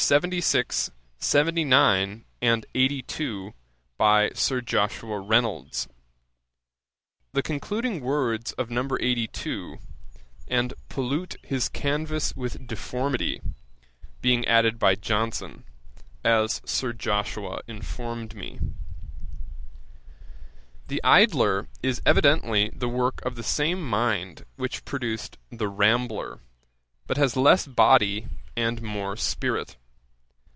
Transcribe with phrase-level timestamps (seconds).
[0.03, 3.53] 76, 79, and 82,
[3.99, 5.87] by Sir Joshua Reynolds;
[7.33, 8.81] the concluding words of No.
[8.99, 9.77] 82,
[10.47, 13.41] 'and pollute his canvas with deformity,'
[14.21, 15.65] being added by Johnson,
[16.25, 18.59] as Sir Joshua informed me.
[20.87, 26.39] The Idler is evidently the work of the same mind which produced The Rambler,
[27.07, 28.27] but has less body
[28.57, 29.77] and more spirit.